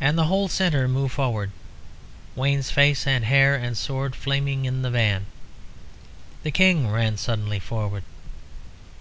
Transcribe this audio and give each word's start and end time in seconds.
And 0.00 0.16
the 0.16 0.26
whole 0.26 0.46
centre 0.46 0.86
moved 0.86 1.14
forward, 1.14 1.50
Wayne's 2.36 2.70
face 2.70 3.08
and 3.08 3.24
hair 3.24 3.56
and 3.56 3.76
sword 3.76 4.14
flaming 4.14 4.66
in 4.66 4.82
the 4.82 4.88
van. 4.90 5.26
The 6.44 6.52
King 6.52 6.88
ran 6.88 7.16
suddenly 7.16 7.58
forward. 7.58 8.04